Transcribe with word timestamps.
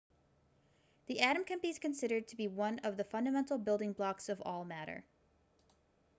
the 1.05 1.19
atom 1.21 1.43
can 1.43 1.59
be 1.59 1.71
considered 1.75 2.27
to 2.27 2.35
be 2.35 2.47
one 2.47 2.79
of 2.79 2.97
the 2.97 3.03
fundamental 3.03 3.59
building 3.59 3.93
blocks 3.93 4.29
of 4.29 4.41
all 4.43 4.65
matter 4.65 5.03